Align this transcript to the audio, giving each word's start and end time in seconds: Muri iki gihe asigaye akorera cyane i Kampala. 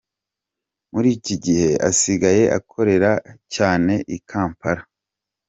Muri 0.93 1.09
iki 1.17 1.35
gihe 1.45 1.69
asigaye 1.89 2.43
akorera 2.57 3.11
cyane 3.55 3.93
i 4.15 4.17
Kampala. 4.29 4.81